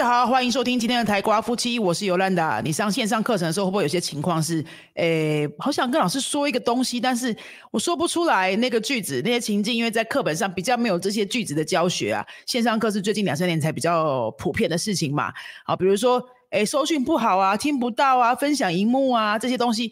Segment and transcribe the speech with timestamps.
[0.00, 2.62] 大家好，欢迎收听今天的台瓜夫妻，我是尤兰达。
[2.64, 4.64] 你上线上课程的时候，会不会有些情况是，
[4.94, 7.36] 诶，好想跟老师说一个东西，但是
[7.70, 12.26] 我说不出来那个句子，那些情境，因为在课本上比较没有这些句子的教学啊。
[12.46, 15.30] 线上课是最近两三年才比较普遍的事情嘛。
[15.66, 16.18] 好，比如说，
[16.52, 19.88] 诶，收讯不好啊，听不到啊，分享荧幕啊，这些东西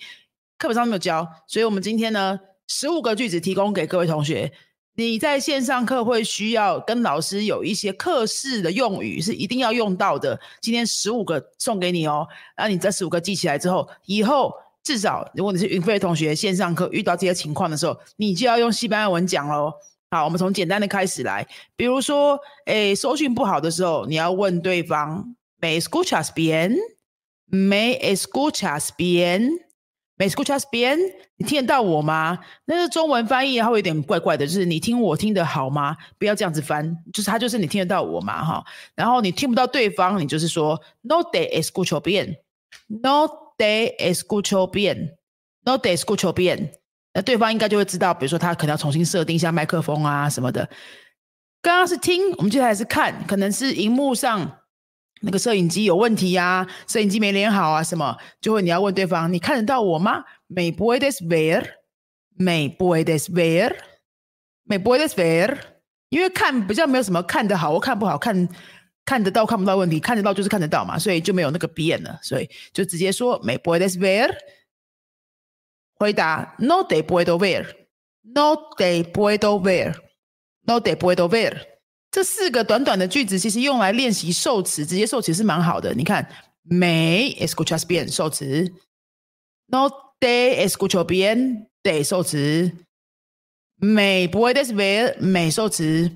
[0.56, 4.50] 课本上没有教，所以我们今天呢，十五个句子提供给各位同学。
[4.98, 10.36] 你在线上课会需要跟老师有一些课室的用语是一定要用到的。
[10.60, 19.73] 今天十五个送给你哦，那你这十五个记起来之后，以后至少如果你是云飞同学，线上课遇到这些情况的时候，你就要用西班牙文讲喽。
[20.10, 29.60] 好，我们从简单的开始来，比如说，诶，收讯不好的时候，你要问对方，Me escuchas bien？Me escuchas bien？
[30.18, 30.98] 美 escuchas bien，
[31.36, 32.40] 你听得到我吗？
[32.64, 35.96] 那个中文翻译它会有点怪怪的，就是你听我听得好吗？
[36.18, 38.45] 不要这样子翻，就是它就是你听得到我吗？
[38.45, 38.65] 哈，
[38.96, 46.73] 然后你听不到对方，你就是说 no de escucho bien，no de escucho bien，no de escucho bien，
[47.15, 50.68] 那对方应该就会知道，比如说他可能要重新设定一下麦克风啊什么的。
[51.62, 54.57] 刚刚是听，我们接下来是看，可能是荧幕上。
[55.21, 60.24] 那个摄影机有问题呀，摄影机没连好啊，什么就会你要问对方，你看得到我吗？
[60.47, 61.65] 美 puedes ver，
[62.37, 63.77] 美 puedes ver，
[64.65, 65.59] 美 puedes ver，
[66.09, 68.49] 因为看比较没有什么看得好或看不好，看
[69.05, 74.34] 看得到看不到问题，看得到就是看得到嘛，所以就没有那个变了，所以就直接说美 puedes ver。
[76.00, 81.68] 回答 no de puedo ver，no de puedo ver，no de puedo ver。
[82.10, 85.92] 这四个短短的句子，其实用来练习受词，直接受词是蛮好的。
[85.94, 86.26] 你看
[86.70, 88.72] ，may escuchas bien 受词
[89.66, 92.72] ，no de escucho bien de 受词
[93.78, 96.10] ，may puedes ver may 受词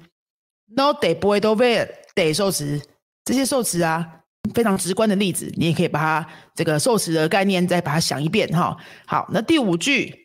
[0.74, 2.80] ，no de puedo ver de 受词。
[3.24, 4.20] 这些受词啊，
[4.54, 8.76] 非常直观的例子，你也可以把它这个受词的概念再把它想一遍哈。
[9.06, 10.22] 好，那第五句。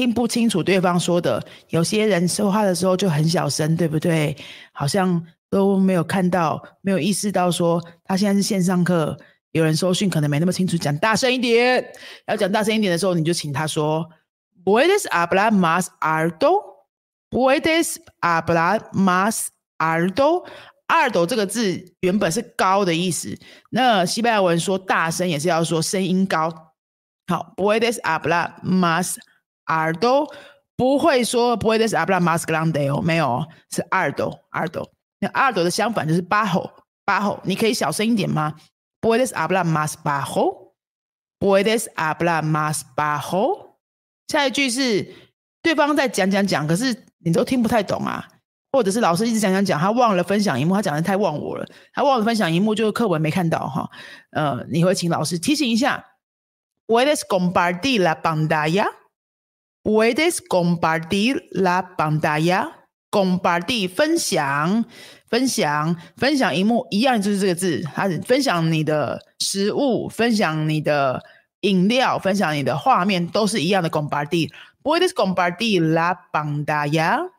[0.00, 4.34] 听不清楚对方说的，有些人说话的时候就很小声，对不对？
[4.72, 9.14] 好像都没有看到，没有意识到说他现在是线上课，
[9.52, 11.84] 有人收讯可能没那么清楚，讲大声一点。
[12.26, 14.08] 要讲大声一点的时候，你就请他说
[14.64, 16.50] ：“Puedes hablar más alto?
[17.28, 20.46] Puedes hablar más alto?
[20.88, 23.36] alto 这个字原本是高的意思，
[23.68, 26.50] 那西班牙文说大声也是要说声音高。
[27.26, 29.16] 好，Puedes hablar más
[29.70, 30.26] 耳朵
[30.76, 34.88] 不会说不会的是 habla más grande 哦，没有，是耳朵耳朵。
[35.20, 37.38] 那耳朵的相反就是 bajo，bajo。
[37.44, 38.54] 你可以小声一点吗
[39.02, 43.76] ？puedes hablar más bajo，puedes hablar más bajo。
[44.28, 45.14] 下一句是
[45.60, 48.26] 对方在讲讲讲，可是你都听不太懂啊，
[48.72, 53.90] 或者是老师一直讲讲讲，他忘了分享荧幕，他讲的太忘我了，他忘了分享荧幕，就是课文没看到哈。
[54.30, 56.02] 呃，你会请老师提醒一下
[56.86, 58.86] ，puedes compartir la pantalla。
[59.82, 62.76] Puedes compartir la pantalla.
[63.10, 64.84] Compartir 分享，
[65.28, 71.20] 分享，分享荧幕一样就是这个字，它是分享你的食物，分享你的
[71.62, 73.90] 饮料，分享你的画面，都是一样的。
[73.90, 74.52] Compartir.
[74.84, 77.32] Puedes compartir la pantalla.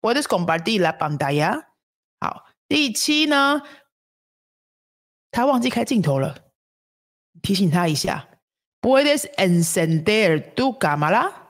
[0.00, 1.64] Puedes compartir la pantalla.
[2.20, 3.62] 好，第七呢，
[5.32, 6.36] 他忘记开镜头了，
[7.42, 8.28] 提醒他一下。
[8.80, 11.45] Puedes encender tu cámara.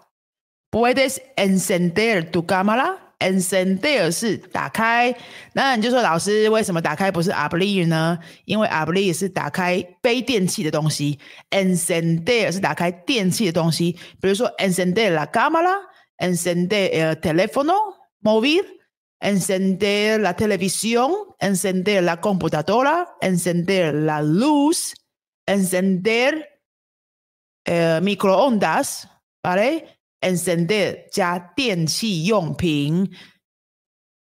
[0.72, 2.98] Puedes encender tu cámara.
[3.22, 5.16] Encender 是打开，
[5.54, 8.18] 那你就说老师为什么打开不是 abrir 呢？
[8.46, 11.20] 因为 abrir 是打开非电器的东西，
[11.52, 13.92] encender 是打开电器的东西。
[14.20, 15.76] 比如说 encender la cámara,
[16.18, 17.76] encender el teléfono
[18.24, 18.66] móvil,
[19.20, 24.96] encender la televisión, encender la computadora, encender la luz,
[25.46, 26.44] encender
[27.66, 29.08] el microondas,
[29.44, 29.95] ¿vale?
[30.27, 33.11] Encender 加电器用品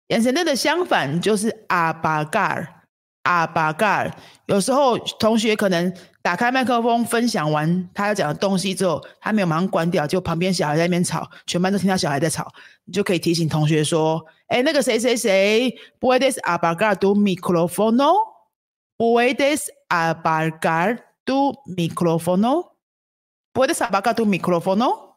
[0.09, 4.13] ，encender 的相反就是 apagar，apagar。
[4.47, 12.49] 有时候同学可能打开麦克风分享完他要讲的东西之后，他没有马上关掉，就旁边小孩在那边吵，全班都听到小孩在吵，
[12.85, 25.12] 你就可以提醒同学说：“哎，那个谁谁谁，puedes apagar tu micrófono？puedes apagar tu micrófono？puedes apagar tu micrófono？”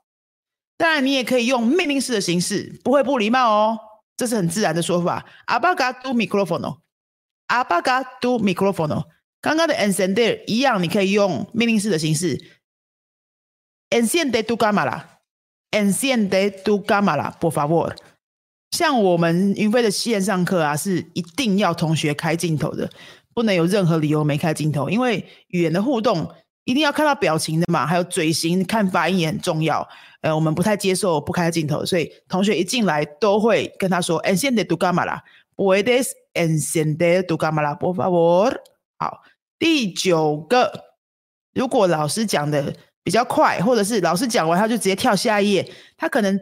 [0.77, 3.79] 当然，你也可以用命令式的形式，不会不礼貌哦。
[4.17, 5.25] 这是很自然的说法。
[5.47, 9.05] Apaga tu micrófono，Apaga tu micrófono。
[9.41, 12.37] 刚刚的 encender 一样，你可以用命令式的形式。
[13.89, 17.95] Enciende tu cámara，Enciende tu cámara，por favor。
[18.71, 22.89] 像我们云飞的线上课啊，是一定要同学开镜头的，
[23.33, 26.33] 不能有任何理由没开镜头，因为语言的互动
[26.65, 29.87] 一定要看到表情的嘛，还有嘴型看发音也很重要。
[30.21, 38.55] 呃，我们不太接受不开镜头，所以同学一进来都会跟他说：“Enciende tu cámara，puedes encender tu cámara，por favor。”
[38.99, 39.21] 好，
[39.57, 40.83] 第九个，
[41.53, 42.73] 如果老师讲的
[43.03, 46.39] 比较快，或者是老师讲完他就直接跳下一页，他可能。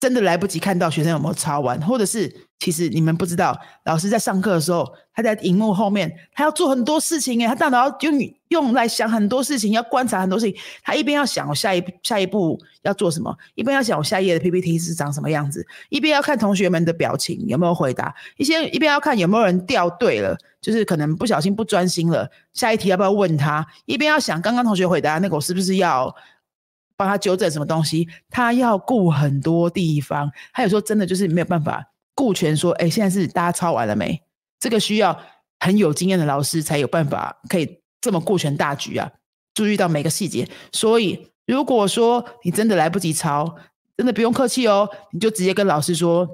[0.00, 3.54] 真的来不及看到学生有没有抄完，或者是其实你们不知道，
[3.84, 8.18] 老师在上课的时候，他在荧幕后面，他要做很多事情诶，他大脑要用
[8.48, 10.58] 用来想很多事情，要观察很多事情。
[10.82, 26.14] 他一边要想我下一下一步要做什么，一边要想我下一页的 PPT 是长什么样子，一边要看同学们的表情有没有回答，一些一边要看有没有人掉队了，就是可能不小心不专心了，下一题要不要问他，一边要想刚刚同学回答那个我是不是要。
[27.00, 31.82] 帮他纠正什么东西，他要顾很多地方，他有时候真的就是没有办法
[32.14, 32.54] 顾全。
[32.54, 34.22] 说，哎，现在是大家抄完了没？
[34.58, 35.18] 这个需要
[35.60, 39.10] 很有经验的老师才有办法可以这么顾全大局啊，
[39.54, 40.46] 注意到每个细节。
[40.72, 43.56] 所以，如果说你真的来不及抄，
[43.96, 46.28] 真的不用客气哦，你就直接跟老师说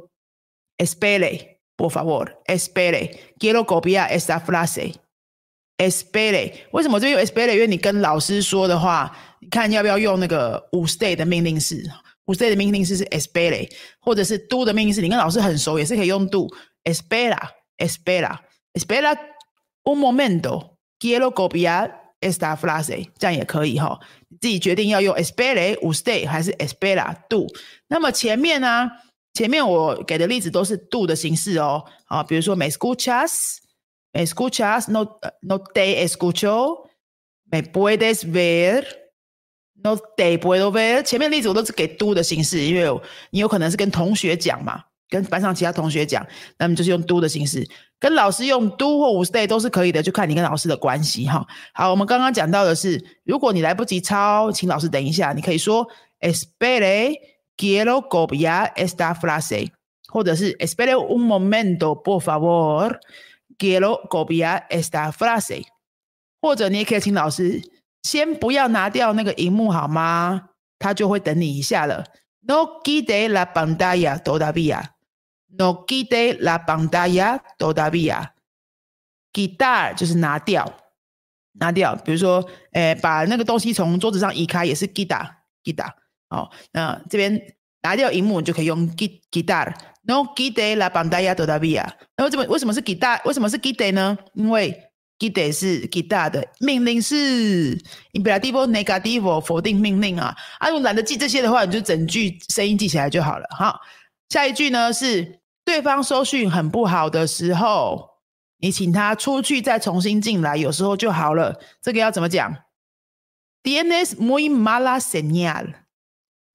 [0.79, 7.53] ：“Espere，por favor，espere，quiero copiar esta frase，espere。”为什么这边有 espere？
[7.53, 9.17] 因为你跟老师说的话。
[9.51, 11.83] 看要不要用那个五 stay 的命令式，
[12.27, 13.71] 五 stay 的命令式是 espere，
[14.01, 16.49] 或者是 do 的命令式，你跟老师很熟也是可以用 do。
[16.85, 19.19] espera，espera，espera
[19.83, 21.91] un momento，quiero copiar
[22.21, 23.99] esta frase，这样也可以哈，
[24.41, 27.45] 自己决定要用 espere 五 stay 还是 espera do。
[27.89, 28.89] 那么前面呢，
[29.35, 35.05] 前面我给的例子都是 do 的形式哦，啊，比如说 me escuchas，me escuchas，no
[35.43, 38.85] no te escucho，me puedes ver。
[39.83, 41.03] No day 不会都背。
[41.03, 43.01] 前面例子我都是给 do 的形式，因为
[43.31, 46.27] 你有可能是跟同学讲嘛，跟班上其他同学讲，
[46.59, 47.69] 那么就是用 do 的形式。
[47.99, 51.47] 跟老师用 do 或 stay 都是可以的，就看你跟老师的关系哈。
[51.73, 55.87] 好，我们刚刚讲到的是，如果你来不及抄，请老师等一下，你可以说
[56.21, 57.15] espere
[57.57, 59.71] quiero copiar esta frase，
[60.09, 65.63] 或者是 espere un momento，por favor，quiero copiar esta frase，
[66.41, 67.63] 或者你也可以请老师。
[68.07, 70.51] 先不要拿掉那个荧幕好吗？
[70.79, 72.05] 他就会等你一下了。
[72.43, 74.81] No quite la pantalla todavía.
[75.49, 78.31] No quite la pantalla todavía.
[79.33, 80.73] Guitar 就是拿掉，
[81.59, 81.97] 拿掉。
[81.97, 85.29] 比如说，诶，把那个东西从桌子上移开，也是 quitar
[85.65, 85.91] quitar。
[86.29, 89.75] 哦，那这边拿掉荧幕就可以用 quitar。
[90.03, 91.85] No gide la pantalla todavía。
[92.17, 93.21] 那为什么为什么是 guitar？
[93.25, 94.17] 为什么是 gide 呢？
[94.35, 94.81] 因为
[95.19, 97.77] 给的是给大的命令是
[98.13, 100.37] imperativo negativo 否定命令啊。
[100.59, 103.47] 啊，如果懒得记这些的话，你就整句声音记起来就好了。
[103.51, 103.81] 好，
[104.29, 108.11] 下一句呢是对方收讯很不好的时候，
[108.59, 111.61] 你请他出去再重新进来，有时候就好了。
[111.83, 112.55] 这个要怎么讲
[113.63, 115.75] ？DNS muy mala señal。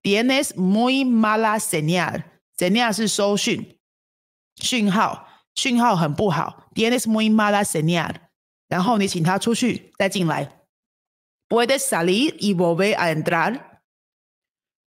[0.03, 2.23] DNS muy mala señal。
[2.57, 3.77] señal 是收讯
[4.55, 6.69] 讯号，讯号很不好。
[6.73, 8.15] DNS muy mala señal。
[8.71, 10.49] 然后你请他出去再进来。
[11.49, 13.59] Puedes salir y volver a entrar.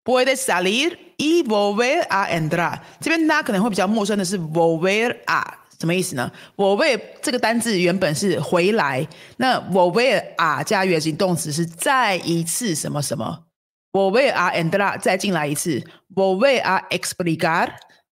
[0.03, 2.81] Puede salir y volver a entrar。
[2.99, 13.45] 这边大家可能会比较陌生的是 volver a 什么意思呢？volver 这个单字原本是回来，那 volver a 加原形动词是再一次什么什么。
[13.93, 15.85] volver a entrar 再进来一次。
[16.15, 17.75] volver a explicar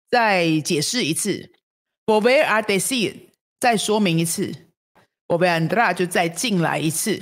[0.08, 1.52] 再解释一次。
[2.06, 3.14] volver a decir
[3.60, 4.67] 再说明一次。
[5.28, 7.20] 我被 Andra 就再进来一次，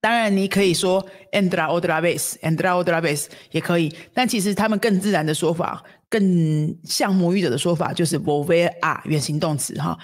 [0.00, 1.02] 当然你可以说
[1.32, 9.98] Andra otra vez，Andra otra vez 也可以，但其实他们更自然的说法，更像母语者的说法就是 volver a 原形动词哈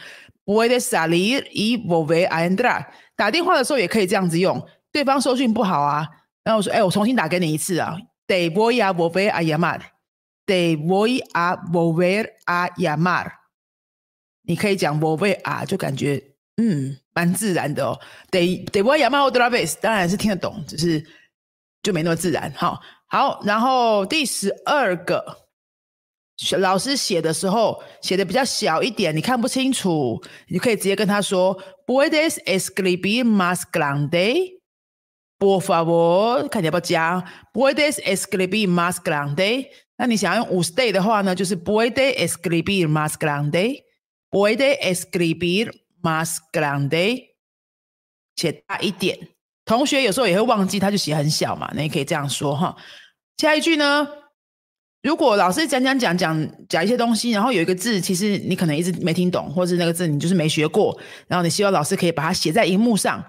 [0.46, 2.86] ，Puede salir y volver a entrar。
[3.16, 6.08] 打电话的时候也可以这样子用，对方收讯不好啊，
[6.44, 13.32] 然后我说，哎，我重新打给你一次啊，De voy a volver a llamar，De voy a volver a llamar。
[14.44, 16.29] 你可以讲 volver a，就感觉。
[16.60, 17.98] 嗯，蛮自然的哦。
[18.30, 21.02] 得得我亚马欧德拉贝斯当然是听得懂，只是
[21.82, 22.52] 就没那么自然。
[22.54, 25.24] 好，好，然后第十二个，
[26.58, 34.60] 老师写的时候写的比较小一点，你看不清楚，你可以直接跟他说：“Puedes escribir más grande,
[35.38, 37.24] por favor。”看你要不要加
[37.54, 43.84] ？“Puedes escribir más grande。”那你想要用五 stay 的话呢，就是 “Puedes escribir más grande,
[44.30, 47.30] puedes escribir。” Mas grande，
[48.36, 49.18] 写大一点。
[49.64, 51.70] 同学有时候也会忘记，他就写很小嘛。
[51.74, 52.76] 那你可以这样说哈。
[53.36, 54.06] 下一句呢
[55.02, 63.24] 如果老师讲讲讲讲讲一些东西，然后有一个字，其实你可能一直没听懂，或者那个字你就是没学过，然后你希望老师可以把它写在荧幕上，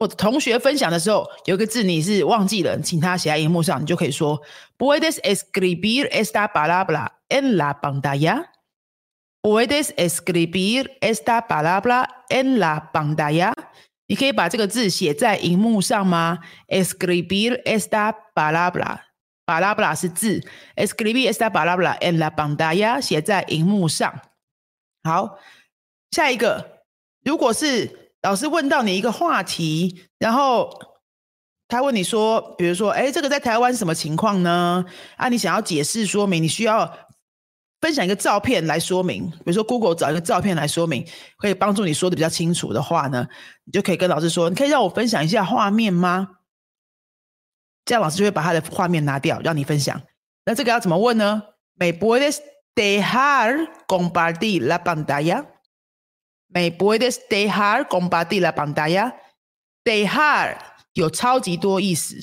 [0.00, 4.40] 或者同学分享的时候有一个字你是忘记了，请他写在荧幕上，你就可以说
[4.78, 8.46] ：Puedes escribir esta palabra en la pantalla?
[9.42, 13.52] Puedes escribir esta palabra en la pantalla?
[14.06, 18.98] 你可以把这个字写在荧幕上吗？Escribir esta palabra。
[19.46, 20.40] 巴拉巴拉是字
[20.76, 24.20] ，escribir esta palabra en la pantalla 写在荧幕上。
[25.02, 25.38] 好，
[26.10, 26.82] 下一个，
[27.24, 30.70] 如果是老师问到你一个话题，然后
[31.66, 34.84] 他问你说，比如说，哎，这个在台湾什么情况呢？
[35.16, 36.96] 啊，你想要解释说明，你需要
[37.80, 41.06] 分享一个照片来说明，比如说 Google 找一个照片来说明，
[41.38, 43.26] 可以帮助你说的比较清楚的话呢，
[43.64, 46.28] 你就可以跟老师说，你可以让我分享一下画面吗？
[47.86, 50.00] 这样老师就会把他的画面拿掉，让你分享。
[50.44, 51.42] 那这个要怎么问呢
[51.76, 52.38] ？Me puedes
[52.74, 60.58] dejar compartir la pantalla？Me puedes dejar compartir la pantalla？Dejar
[60.92, 62.16] 有超级多意思，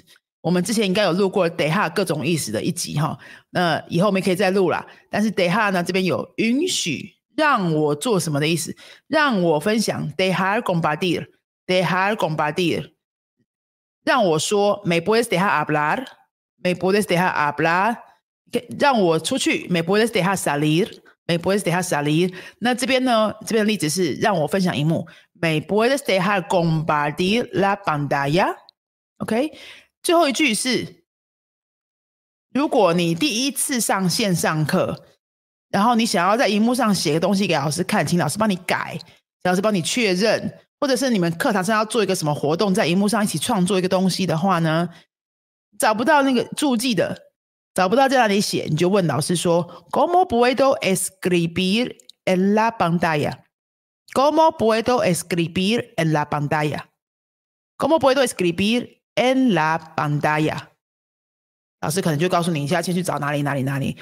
[0.47, 3.19] 我们之前应该有录过 dejar 各种意思的一集哈。
[3.49, 4.87] 那以后我们可以再录啦。
[5.09, 8.73] 但是 dejar 呢，这边有允许让我做什么的意思，
[9.07, 10.09] 让我分享。
[10.13, 12.93] Dejar compartir，dejar compartir。
[14.05, 17.97] 让我说，me puedes dejar hablar，me puedes dejar hablar，
[18.79, 22.33] 让我出去，me puedes dejar salir，me puedes dejar salir。
[22.59, 23.33] 那这边呢？
[23.45, 29.51] 这边的例子是让我分享荧幕，me puedes dejar compartir la pantalla”，OK。
[30.07, 31.03] 最后一句是，
[32.53, 35.05] 如果你第一次上线上课，
[35.67, 38.97] 然后你想要在荧幕上写个东西给老师看，请老师帮你改，
[39.43, 40.61] 老师帮你确认。
[40.79, 44.87] 或者是你们课堂上要做一个什么活动，在荧幕上一起创作一个东西的话呢，
[45.77, 47.33] 找不到那个注记的，
[47.73, 53.43] 找不到在哪里写，你就问老师说：“¿Cómo puedo escribir en la pantalla?
[54.13, 56.91] ¿Cómo puedo escribir en la pantalla?
[57.77, 60.57] ¿Cómo puedo escribir en la pantalla？”
[61.81, 63.97] 老师可能就告诉你一下，先去找哪里哪里哪里。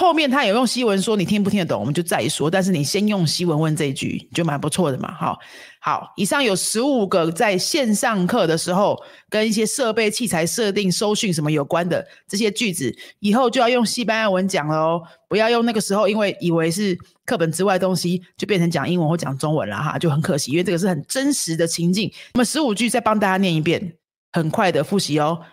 [0.00, 2.48] 后面他有用西文说，你听不听得懂，我们就再说。
[2.48, 5.12] 但是你先用西文问这一句，就蛮不错的嘛。
[5.12, 5.36] 好，
[5.80, 8.96] 好，以上有十五个在线上课的时候
[9.28, 22.08] 跟一些设备器材设定、收讯什么有关的这些句子，以后就要用西班牙文讲了哦，不要用那个时候，因为以为是课本之外东西，就变成讲英文或讲中文了哈，就很可惜，因为这个是很真实的情境。
[22.34, 23.94] 那么十五句再帮大家念一遍，
[24.31, 25.45] 很快的复习哦。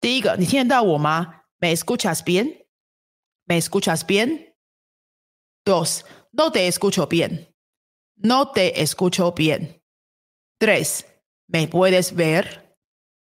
[0.00, 1.42] 第一个，你听得到我吗？
[1.58, 4.54] Me escuchas bien？¿Me escuchas bien?
[5.64, 7.54] Dos, no te escucho bien.
[8.16, 9.82] No te escucho bien.
[10.58, 11.04] Tres,
[11.46, 12.78] ¿me puedes ver?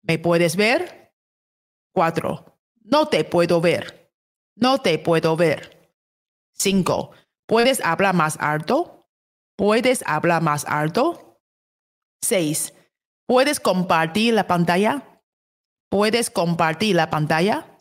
[0.02, 1.12] ¿Me puedes ver?
[1.92, 4.12] Cuatro, no te puedo ver.
[4.56, 5.92] No te puedo ver.
[6.54, 7.12] Cinco,
[7.46, 9.08] ¿puedes hablar más alto?
[9.56, 11.40] ¿Puedes hablar más alto?
[12.22, 12.72] Seis,
[13.27, 15.21] ¿puedes compartir la pantalla?
[15.89, 17.77] ¿Puedes compartir la pantalla?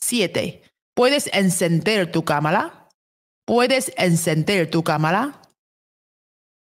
[0.00, 0.62] Siete,
[0.98, 2.88] ¿Puedes encender tu cámara?
[3.46, 5.40] ¿Puedes encender tu cámara?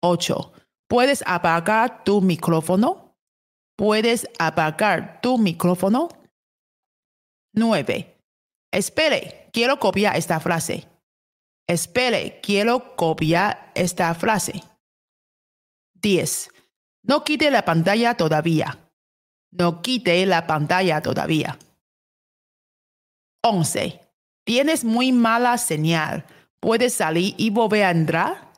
[0.02, 0.52] 8.
[0.88, 3.16] ¿Puedes apagar tu micrófono?
[3.76, 6.08] ¿Puedes apagar tu micrófono?
[7.52, 8.18] 9.
[8.72, 10.88] Espere, quiero copiar esta frase.
[11.68, 14.64] Espere, quiero copiar esta frase.
[16.02, 16.50] 10.
[17.04, 18.90] No quite la pantalla todavía.
[19.50, 21.58] No quite la pantalla todavía.
[23.42, 24.00] 11.
[24.44, 26.24] Tienes muy mala señal.
[26.60, 28.52] ¿Puedes salir y volver a entrar?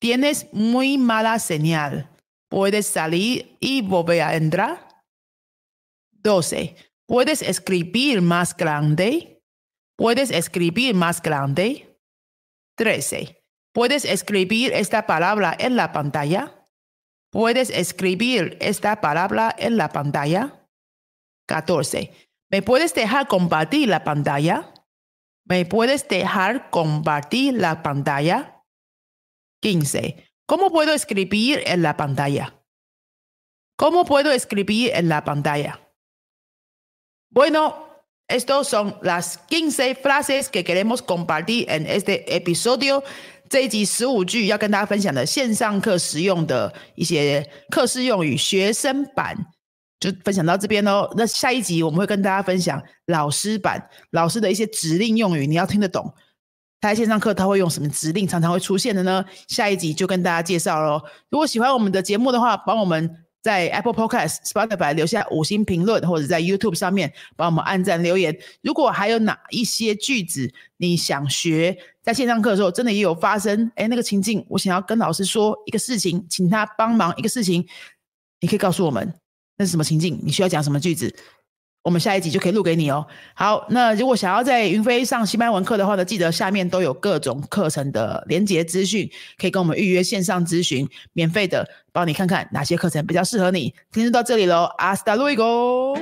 [0.00, 2.10] Tienes muy mala señal.
[2.48, 4.88] ¿Puedes salir y volver a entrar?
[6.10, 6.76] 12.
[7.06, 9.40] ¿Puedes escribir más grande?
[9.96, 11.96] ¿Puedes escribir más grande?
[12.76, 13.40] 13.
[13.72, 16.55] ¿Puedes escribir esta palabra en la pantalla?
[17.30, 20.68] ¿Puedes escribir esta palabra en la pantalla?
[21.48, 22.12] 14.
[22.50, 24.72] ¿Me puedes dejar compartir la pantalla?
[25.44, 28.64] ¿Me puedes dejar compartir la pantalla?
[29.62, 30.32] 15.
[30.46, 32.62] ¿Cómo puedo escribir en la pantalla?
[33.76, 35.92] ¿Cómo puedo escribir en la pantalla?
[37.30, 37.86] Bueno,
[38.28, 43.04] estas son las 15 frases que queremos compartir en este episodio.
[43.48, 49.36] 这一集十五句要跟大家分享的线上课实用的一些课室用语学生版
[50.00, 51.12] 就分享到这边喽。
[51.16, 56.12] 那下一集我们会跟大家分享老师版老师的一些指令用语，你要听得懂。
[56.80, 59.24] 他在线上课他会用什么指令，常常会出现的呢？
[59.48, 61.02] 下一集就跟大家介绍喽。
[61.30, 63.10] 如果喜欢我们的节目的话，帮我们
[63.46, 68.36] 在 Apple Podcast、Spotify 留下五星评论，或者在 YouTube 上面帮我们按赞留言。
[68.60, 77.64] 如果还有哪一些句子你想学，在线上课的时候真的也有发生，哎，那个情境我想要跟老师说一个事情，请他帮忙一个事情，
[78.40, 79.14] 你可以告诉我们
[79.56, 81.14] 那是什么情境，你需要讲什么句子。
[81.86, 83.06] 我们下一集就可以录给你哦。
[83.32, 93.72] 好，那如果想要在云飞上西班牙文课的话呢，记得下面都有各种课程的连接资讯，可以跟我们预约线上咨询，免费的帮你看看哪些课程比较适合你。
[93.92, 95.96] 今天就到这里喽，阿斯达路伊 o